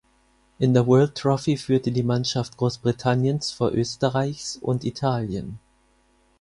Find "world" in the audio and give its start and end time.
0.87-1.13